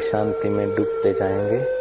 [0.00, 1.77] शांति में डूबते जाएँगे।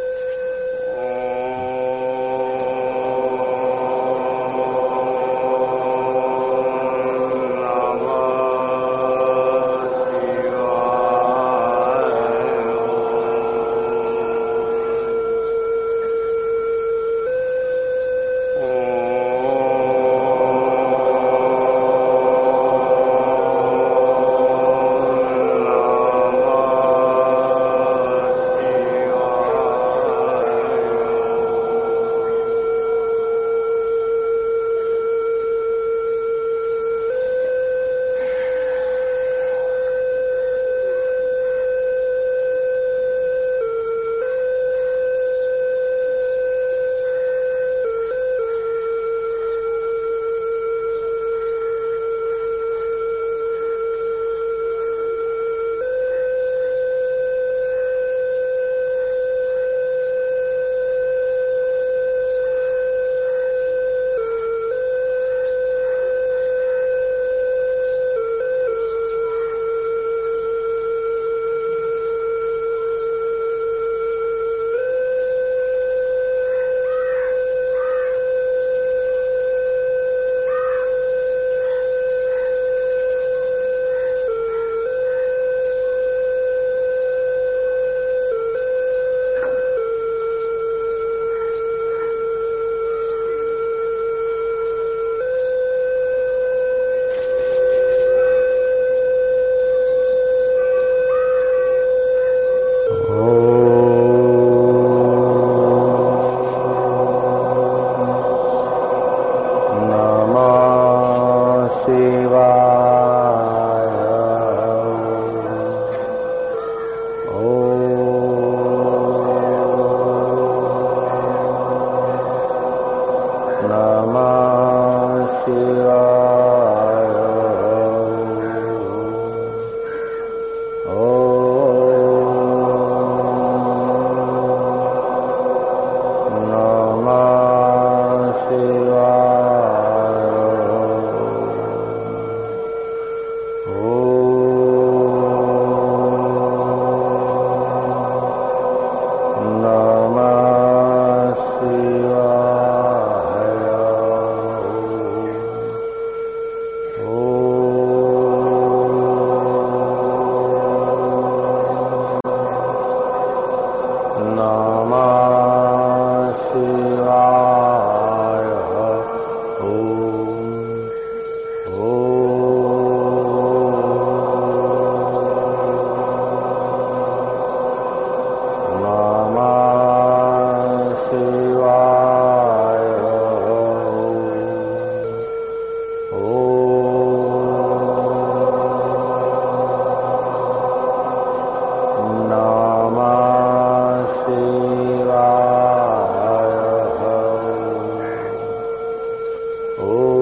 [199.89, 200.16] Oh.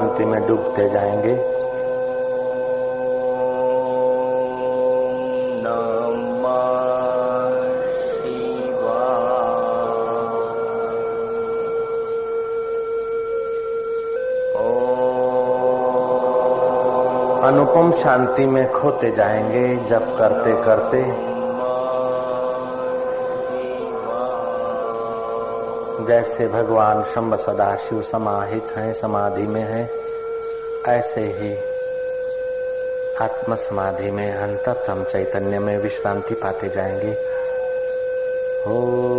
[0.00, 1.32] शांति में डूबते जाएँगे।
[17.46, 21.29] अनुपम शांति में खोते जाएँगे जब करते करते
[26.06, 29.90] जैसे भगवान शंभ सदा शिव समाहित हैं, समाधि में हैं,
[30.88, 31.56] ऐसे ही
[33.20, 37.10] आत्म समाधि में अंतरतम चैतन्य में विश्रांति पाते जाएँगे।
[38.66, 39.09] हो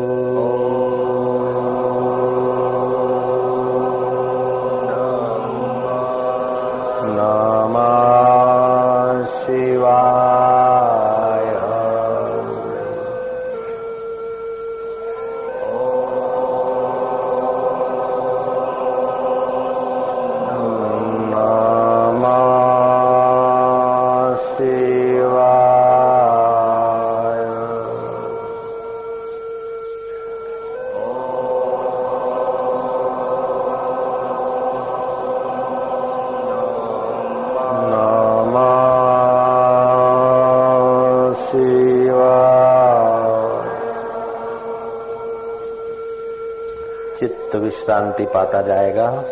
[48.34, 49.24] पाता जाएगा।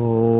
[0.00, 0.33] नमः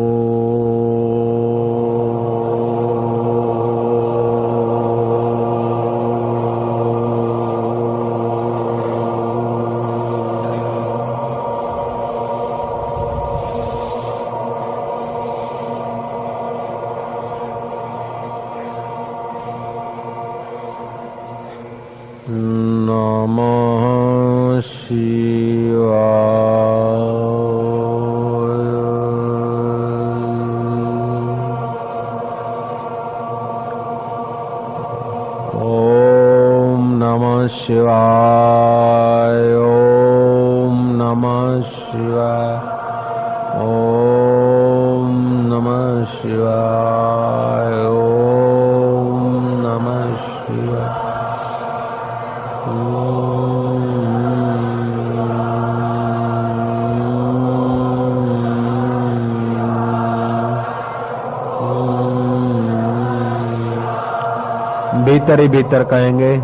[65.05, 66.35] भीतर ही भीतर कहेंगे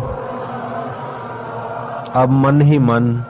[2.13, 3.23] अब मन ही मन।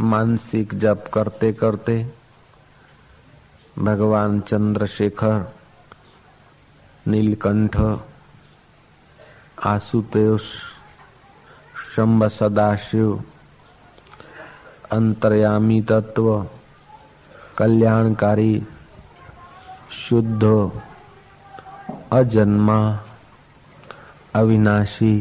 [0.00, 2.23] मानसिक जप करते करते
[3.78, 5.40] भगवान चंद्रशेखर
[7.06, 7.76] नीलकंठ
[9.66, 10.42] आशुतोष
[11.94, 13.16] शंभ सदाशिव
[14.92, 16.28] अंतर्यामी तत्व
[17.58, 18.54] कल्याणकारी
[19.90, 20.70] शुद्ध
[22.10, 22.78] अजन्मा
[24.34, 25.14] अविनाशी